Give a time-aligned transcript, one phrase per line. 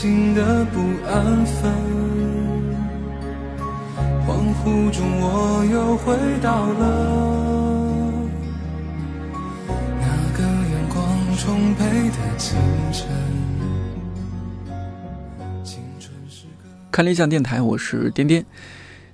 [0.00, 1.70] 心的不安分。
[4.26, 8.10] 恍惚中，我又回到了
[10.00, 10.06] 那
[10.38, 12.56] 个阳光充沛的清
[12.90, 13.10] 晨。
[15.62, 18.42] 青春是个看理想电台，我是颠颠。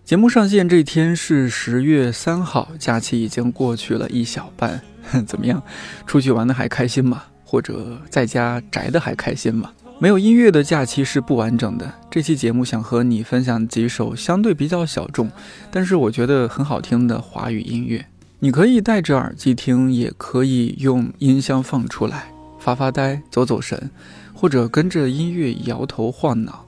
[0.04, 4.80] 节目上线这天是十月三号，假期已经过去了一小半，
[5.26, 5.60] 怎么样？
[6.06, 7.24] 出去玩的还开心吗？
[7.44, 9.72] 或者在家宅的还开心吗？
[9.98, 11.90] 没有音乐的假期是不完整的。
[12.10, 15.30] 这期节目想和你分享几首相对比较小众，
[15.70, 18.04] 但是我觉得很好听的华语音乐。
[18.38, 22.26] 你可以戴着耳机听，也可以用音箱放出来
[22.58, 23.90] 发发呆、走走神，
[24.34, 26.66] 或者跟着音乐摇头晃脑，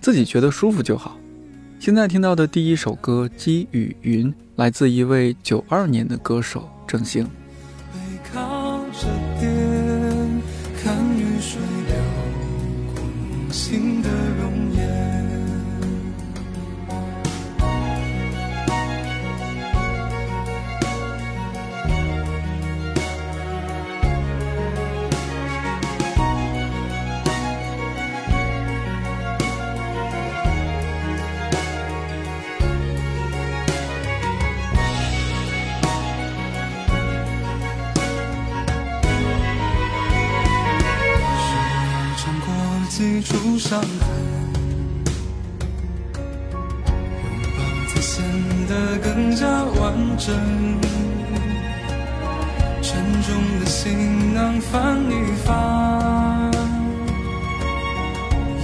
[0.00, 1.16] 自己觉得舒服就好。
[1.78, 7.24] 现在听到的第一首歌《积雨云》，来自一位九二年的歌手郑兴。
[43.58, 43.86] 伤痕，
[46.14, 48.24] 拥抱才显
[48.68, 49.82] 得更加完
[50.18, 50.34] 整。
[52.82, 53.28] 沉重
[53.60, 55.12] 的行囊翻一
[55.44, 56.50] 翻，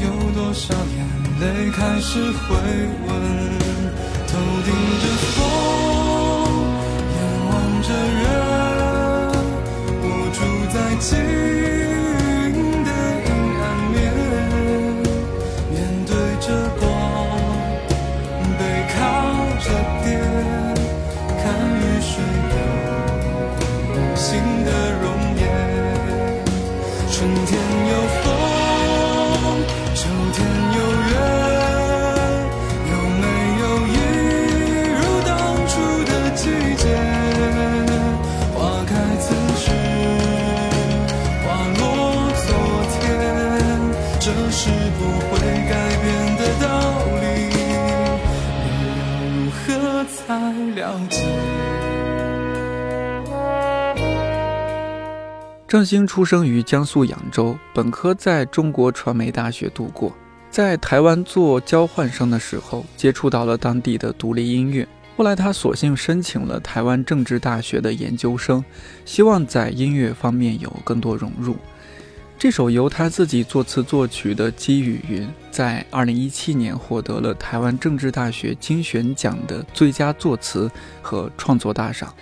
[0.02, 0.98] 有多少眼
[1.40, 2.48] 泪开始回
[3.06, 3.08] 温？
[4.26, 4.32] 头
[4.64, 4.68] 顶
[5.00, 5.38] 着风，
[7.14, 7.50] 眼望
[7.82, 7.88] 着
[8.20, 8.22] 月，
[10.02, 10.38] 我住
[10.72, 11.99] 在静的
[50.90, 51.20] 才了解？
[55.68, 60.12] 郑兴出生于江苏扬州，本科在中国传媒大学度过。
[60.50, 64.86] 在台湾做交换生的时候，接触到了当地的独立音乐。
[65.16, 68.64] 后来他索性申请了台湾政治大学的研究生，
[69.04, 71.54] 希望在音乐方面有更多融入。
[72.40, 80.70] 这首由他自己作词作曲的《积雨云》，在2017年获得了台湾政治大学金选奖的最佳作词
[81.02, 82.14] 和创作大赏。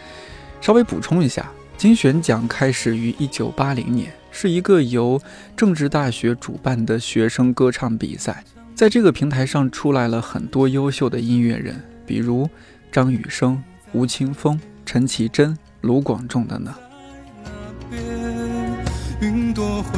[0.60, 1.48] 稍微补充一下。
[1.76, 5.22] 金选奖开始于一九八零年，是一个由
[5.56, 8.42] 政治大学主办的学生歌唱比赛。
[8.74, 12.50] 在这个平台上出来了很多优秀的音乐人，比如
[12.90, 13.62] 张雨生、
[13.92, 16.74] 吴青峰、陈绮贞、卢广仲等等。
[19.20, 19.97] 云朵会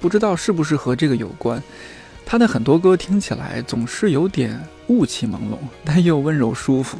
[0.00, 1.62] 不知道是不是和这个有关。
[2.24, 6.98] 他的很多歌听起来总是有点雾气朦胧，但又温柔舒服。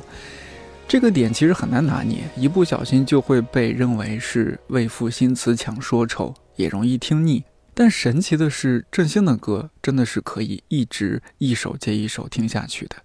[0.89, 7.45] 这个点其实很难拿捏，一不小心就会被认为是为赋新词强说愁，也容易听腻。
[7.73, 12.97] 但神奇的是，郑兴的歌真的是可以一直一首接一首听下去的。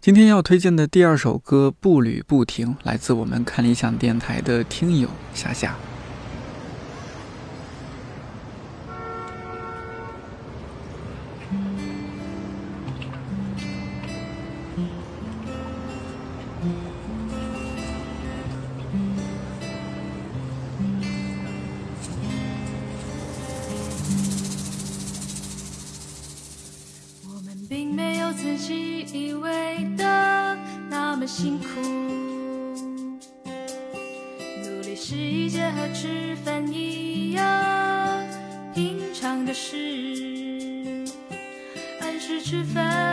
[0.00, 5.76] 今天要推荐的第二首歌《步履不停》，来自我们看理想电台的听友夏夏。
[35.92, 37.44] 吃饭一样
[38.74, 39.76] 平常的事
[42.00, 43.09] 按时吃饭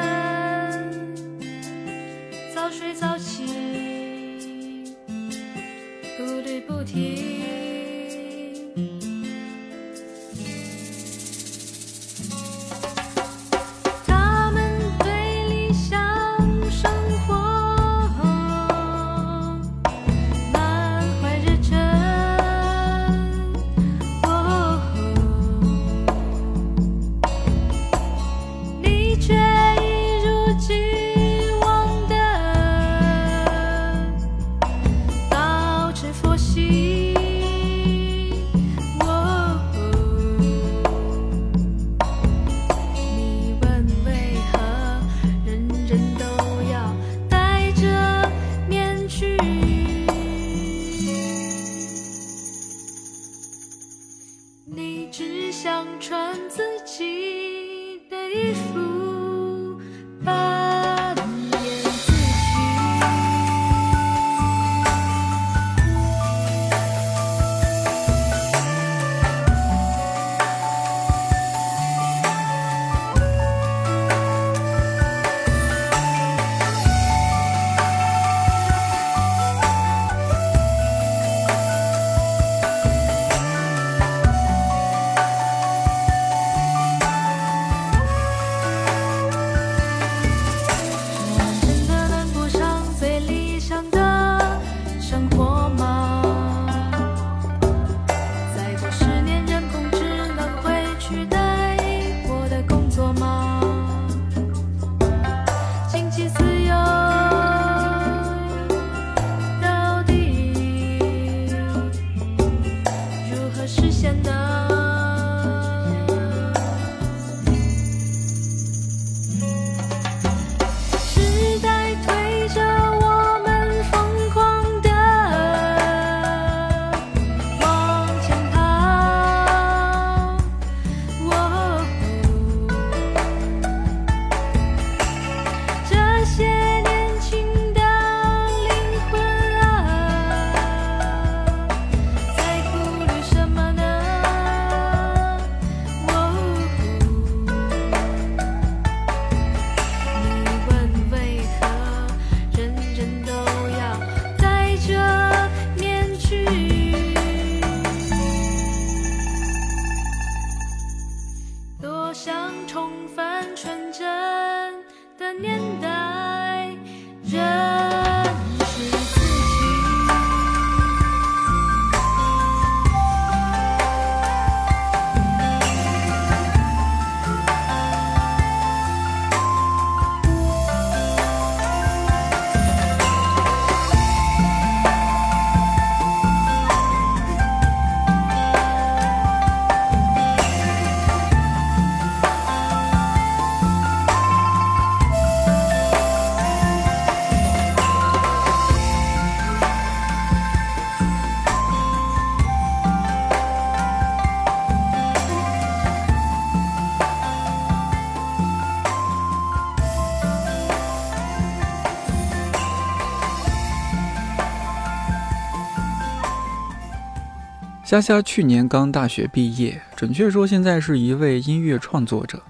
[217.87, 222.43] 虾虾去年刚大学毕业，准确说现在是一位音乐创作者。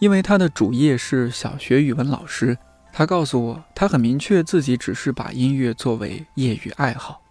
[0.00, 2.58] 因为他的主业是小学语文老师，
[2.92, 7.22] 他告诉我，他很明确自己只是把音乐作为业余爱好。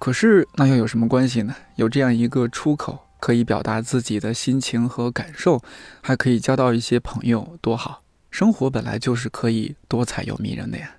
[0.00, 1.54] 可是那又有什么关系呢？
[1.76, 5.62] 有这样一个出口，可以表达自己的心情和感受，
[6.02, 8.02] 还可以交到一些朋友，多好！
[8.32, 10.96] 生活本来就是可以多彩又迷人的呀。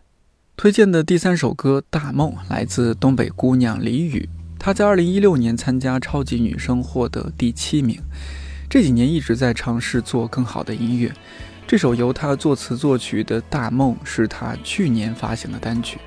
[0.56, 4.30] 推荐的第三首歌《大梦》来自东北姑娘李雨。
[4.60, 8.02] 她在2016年参加超级女声获得第七名，
[8.70, 11.12] 这几年一直在尝试做更好的音乐。
[11.66, 15.98] 这首由她作词作曲的《大梦》是她去年发行的单曲。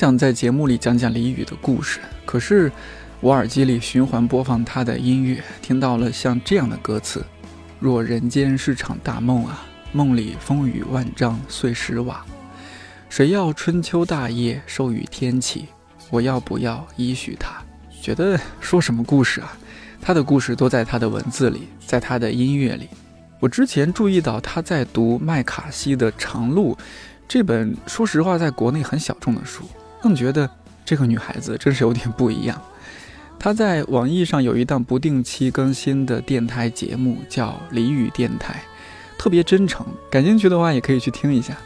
[0.00, 2.72] 想在节目里讲讲李宇的故事，可是
[3.20, 7.22] 我耳机里循环播放他的音乐，听到了像这样的歌词
[7.78, 12.24] ：“若人间是场大梦啊，梦里风雨万丈碎石瓦，
[13.10, 15.66] 谁要春秋大业授予天启？
[16.08, 17.62] 我要不要依许他？”
[18.00, 19.54] 觉得说什么故事啊？
[20.00, 22.88] 他的故事都在他的文字里，在他的音乐里。
[23.38, 26.74] 我之前注意到他在读麦卡锡的《长路》
[27.28, 29.64] 这本，说实话，在国内很小众的书，
[30.02, 30.48] 更觉得
[30.84, 32.60] 这个女孩子真是有点不一样。
[33.38, 38.62] 她在网易上有一档不定期更新的电台节目，叫《李宇电台》，
[39.20, 39.86] 特别真诚。
[40.10, 41.56] 感兴趣的话，也可以去听一下。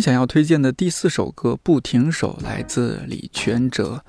[0.00, 4.02] 想要推荐的第四首歌《不停手》来自李全哲，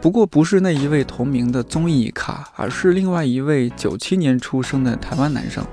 [0.00, 5.66] 不过不是那一位同名的综艺咖，而是另外一位九七年出生的台湾男生，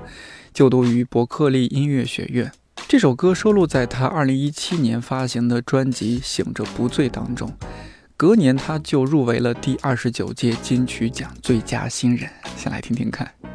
[0.54, 2.52] 就读于伯克利音乐学院。
[2.88, 7.52] 这首歌收录在他二零一七年发行的专辑《醒着不醉》当中，
[8.16, 12.30] 隔年他就入围了第二十九届金曲奖最佳新人。
[12.56, 13.53] 先来听听看。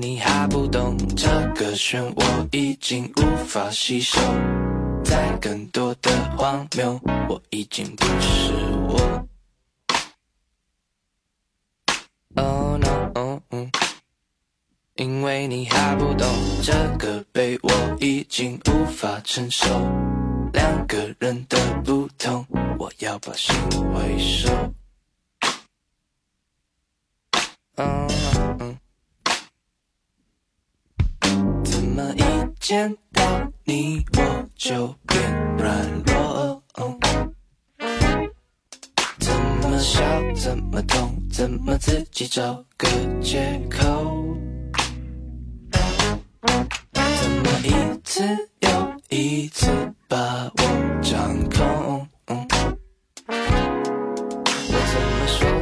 [0.00, 4.18] 你还不懂这个漩涡已经无法吸收，
[5.04, 8.50] 在更多的荒谬，我已经不是
[8.88, 9.26] 我。
[12.36, 13.42] Oh no，
[14.94, 16.26] 因为你还不懂
[16.62, 19.68] 这个悲，我已经无法承受
[20.54, 22.46] 两个人的不同，
[22.78, 23.54] 我要把心
[23.92, 24.48] 回收。
[27.76, 28.49] 嗯嗯。
[32.70, 36.62] 见到你我就变软弱？
[39.18, 40.00] 怎么笑，
[40.36, 42.86] 怎么痛，怎么自己找个
[43.20, 44.36] 借口？
[45.72, 47.74] 怎么一
[48.04, 48.22] 次
[48.60, 48.68] 又
[49.08, 49.66] 一次
[50.06, 52.06] 把我掌控？
[52.28, 52.46] 我
[54.86, 55.59] 怎么说，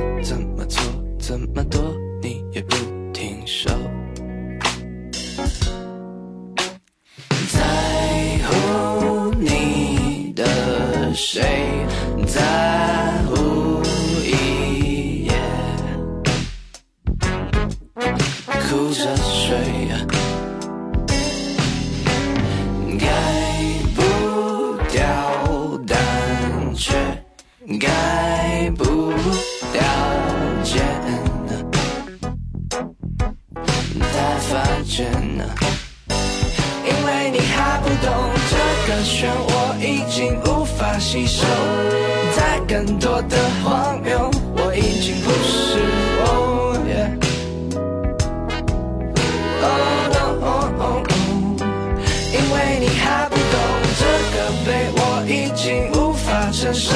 [55.28, 56.90] 已经无法承受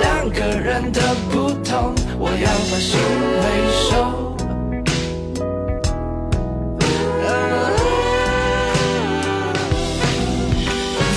[0.00, 2.98] 两个人的不同，我要把心
[3.42, 3.44] 回
[3.84, 4.34] 收。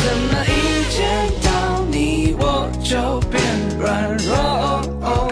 [0.03, 0.51] 怎么一
[0.91, 0.99] 见
[1.41, 1.47] 到
[1.89, 2.43] 你我
[2.83, 3.41] 就变
[3.79, 5.31] 软弱？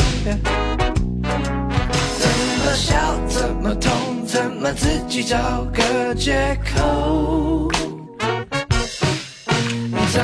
[2.17, 2.23] 怎
[2.63, 2.95] 么笑，
[3.27, 3.91] 怎么痛，
[4.25, 5.35] 怎么自己找
[5.73, 7.69] 个借口？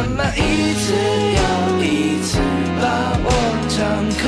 [0.03, 2.39] 怎么一次又一次
[2.81, 3.29] 把我
[3.70, 3.77] 掌
[4.17, 4.25] 控？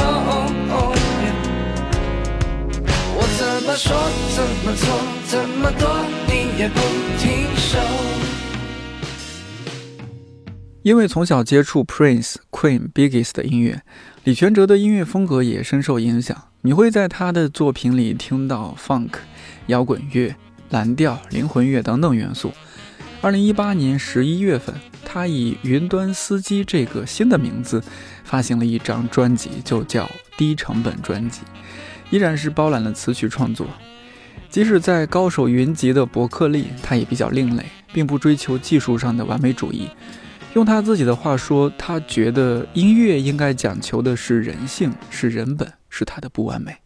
[3.18, 3.90] 我怎么说，
[4.36, 4.86] 怎么做，
[5.26, 6.80] 怎么躲，你也不
[7.18, 7.80] 停手。
[10.84, 13.82] 因为从小接触 Prince、Queen、Biggs 的音乐，
[14.26, 16.40] 李全哲的音乐风格也深受影响。
[16.62, 19.14] 你会在他的作品里听到 Funk、
[19.66, 20.36] 摇滚乐、
[20.70, 22.54] 蓝调、灵魂乐等等元素。
[23.22, 24.76] 二零一八年十一月份，
[25.14, 27.84] 他以“云端司机”这个新的名字
[28.24, 31.42] 发行了一张专辑，就叫低成本专辑，
[32.10, 33.68] 依然是包揽了词曲创作。
[34.50, 39.88] 即使在高手云集的伯克利，他也比较另类，并不追求技术上的完美主义。
[40.56, 46.83] 用他自己的话说，他觉得音乐应该讲求的是人性，是人本，是他的不完美。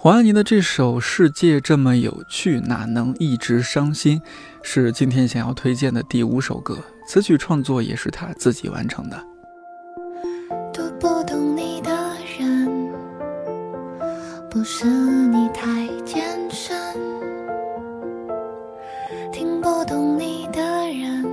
[0.00, 4.20] 黄安妮的这首《世界这么有趣，哪能一直伤心》，
[4.62, 9.20] 是今天想要推荐的第五首歌，词曲创作也是她自己完成的。
[10.72, 11.90] 读不懂你的
[12.38, 12.92] 人，
[14.48, 16.76] 不是你太艰深；
[19.32, 21.24] 听不懂你的人，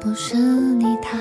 [0.00, 1.16] 不是你太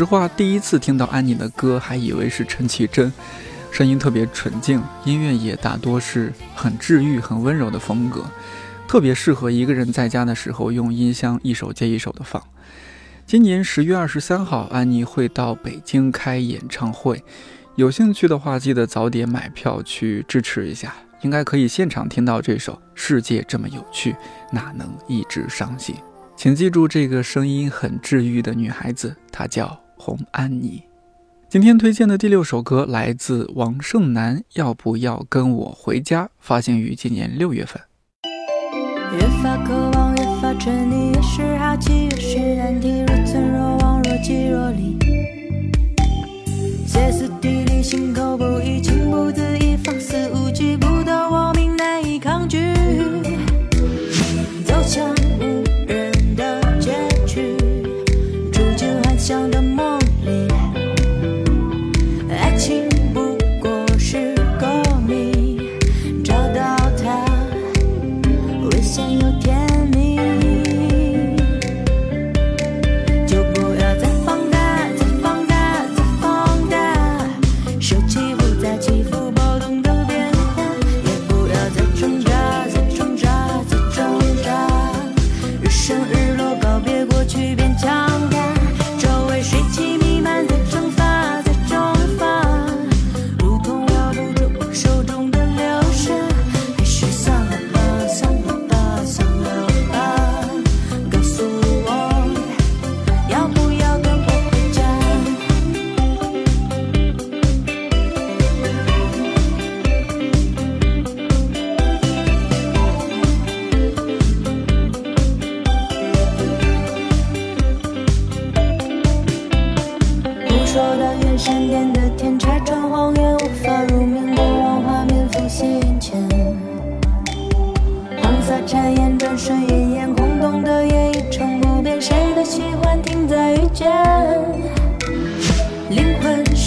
[0.00, 3.12] 实话，第一次听到安妮的歌，还以为是陈绮贞，
[3.70, 8.24] 声音特别纯净，音乐也大多是很治愈、很温柔的风格，
[8.88, 12.42] 特别适合一个人在家的时候用音箱一首接一首的放。
[13.26, 17.22] 今年十月二十三号，安妮会到北京开演唱会，
[17.74, 24.16] 有兴趣的话，记得早点买票去支持一下，应该可以现场听到这首《世界这么有趣，
[24.50, 25.94] 哪能一直伤心》。
[26.38, 30.82] 请记住这个声音很治愈的女孩子，她叫洪安妮。
[31.50, 36.30] 今天推荐的第六首歌来自王胜男，要不要跟我回家？
[36.38, 37.82] 发行于今年六月份。
[39.12, 43.04] 越发渴望，越发沉溺，越是好奇，越是难题。
[43.06, 44.96] 若曾若往，若即若离，
[46.86, 52.58] 歇斯底里，心口不一，情不自已，放肆无忌，不得我命，难以抗拒。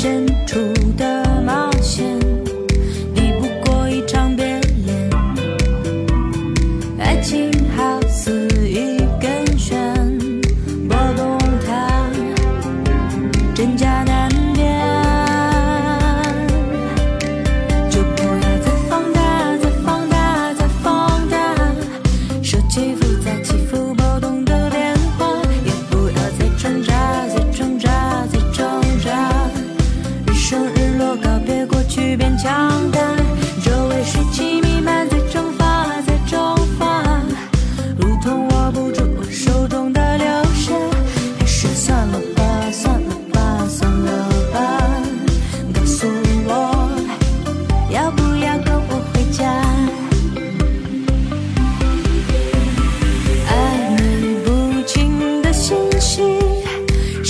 [0.03, 0.59] 深处
[0.97, 1.12] 的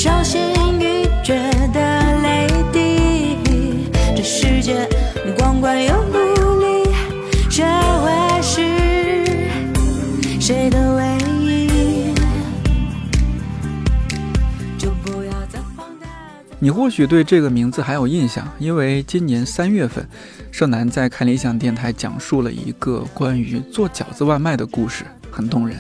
[0.04, 0.38] 小心
[0.82, 1.34] 翼翼觉
[1.72, 3.88] 得泪滴。
[4.14, 4.86] 这世界
[5.38, 6.18] 光怪又不
[6.60, 6.84] 离，
[7.50, 8.60] 谁会是
[10.42, 12.14] 谁的唯一？
[16.60, 20.06] 你或许对这个名字还有印象，因为今年三月份，
[20.52, 25.78] 盛楠在看理想电台讲述了一个关于做饺子外卖的故事，很动人。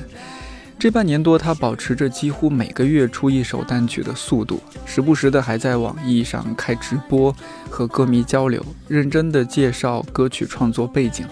[0.83, 7.33] 这半年多，他保持着几乎每个月出一首单曲的速度，时不时的还在网易上开直播，
[7.69, 11.25] 和歌迷交流，认真的介绍歌曲创作背景，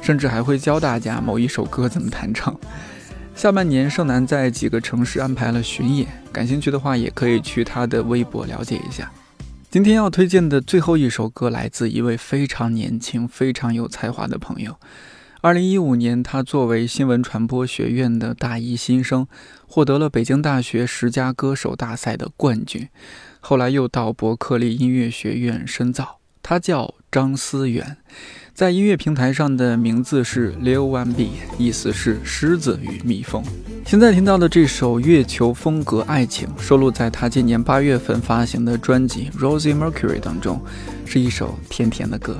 [0.00, 2.56] 甚至还会教大家某一首歌怎么弹唱。
[3.34, 9.10] 下半年，盛楠在几个城市安排了巡演，感兴趣的话也可以去他的微博了解一下。
[9.68, 14.76] 今天要推荐的最后一首歌来自一位非常年轻、非常有才华的朋友。
[15.44, 19.26] 二零一五年，他作为新闻传播学院的大一新生，
[19.66, 22.88] 获得了北京大学十佳歌手大赛的冠军。
[23.40, 26.20] 后来又到伯克利音乐学院深造。
[26.44, 27.96] 他叫张思远，
[28.54, 33.42] 在音乐平台上的名字是 Lil One B，意思是狮子与蜜蜂。
[33.84, 40.64] 现在听到的这首《月球风格爱情》收录在他今年八月份发行的专辑《Rosie Mercury》当中，
[41.04, 42.38] 是一首甜甜的歌。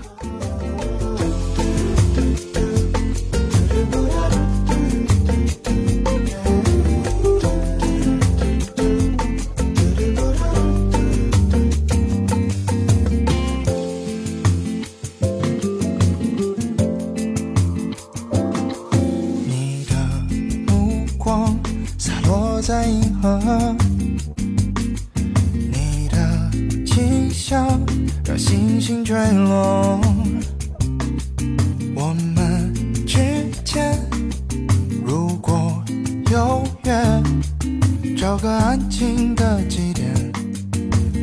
[39.68, 40.14] 祭典，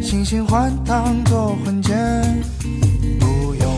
[0.01, 1.93] 星星换当做婚戒，
[3.19, 3.77] 不用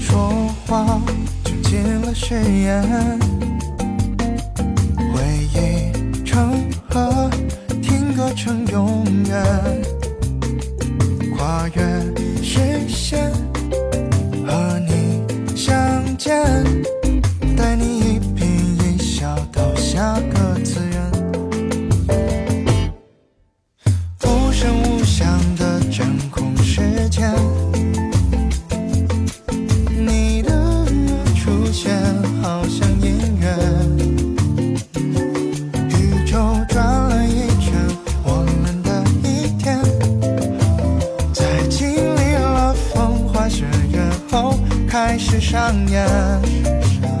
[0.00, 0.30] 说
[0.66, 1.00] 话
[1.44, 2.82] 就进了誓言，
[45.20, 47.19] 开始上演。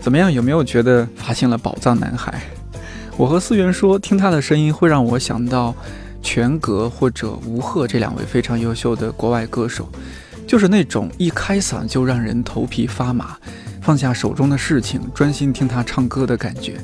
[0.00, 0.32] 怎么样？
[0.32, 2.42] 有没有觉得发现了宝藏男孩？
[3.16, 5.74] 我和思源说，听他的声音会让我想到
[6.22, 9.88] 全格或者吴赫这两位非常优秀的国外歌手，
[10.46, 13.36] 就是那种一开嗓就让人头皮发麻，
[13.82, 16.80] 放下手中的事情，专心听他唱歌的感觉。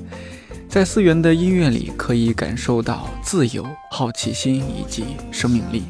[0.69, 5.85] 在思源的音乐里，可以感受到自由、好奇心以及生命力。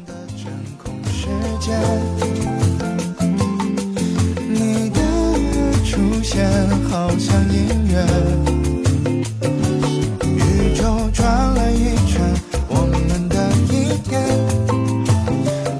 [10.23, 12.21] 宇宙转了一圈，
[12.67, 14.13] 我们的一天，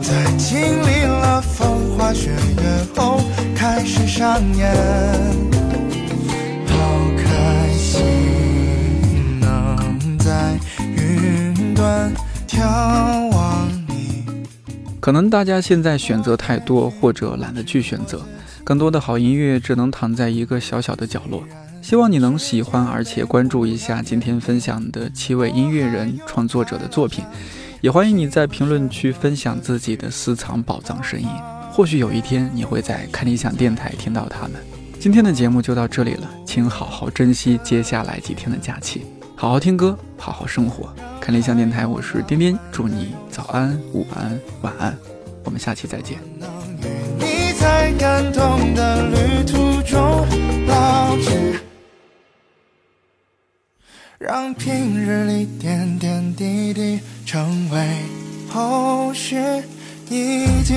[0.01, 2.63] 在经历了风花雪月
[2.95, 3.19] 后
[3.55, 4.73] 开始上演，
[6.67, 6.75] 好
[7.17, 12.11] 开心能在云端
[12.47, 14.23] 眺望你。
[14.99, 18.21] 可能大家现在选择太多，或者懒得去选择，
[18.63, 21.43] 更多的好音乐只能躺在一个小小的角落。
[21.87, 27.23] 希望你能喜欢，而且关注一下今天分享的七位音乐人创作者的作品，
[27.79, 31.29] 也欢迎你在评论区分享自己的私藏宝藏声音。
[31.71, 34.55] 或许有一天你会在看理想电台听到他们。
[34.99, 40.93] 今天的节目就到这里了，请好好珍惜接下来几天的假期，好好听歌，好好生活。
[41.21, 44.93] 看理想电台，我是颠颠，祝你早安、午安、晚安，
[45.45, 46.17] 我们下期再见。
[47.17, 50.27] 你在感动的旅途中
[50.67, 51.56] 老去，
[54.27, 57.79] 让平日里点点滴滴成为
[58.49, 59.37] 后续，
[60.09, 60.75] 已经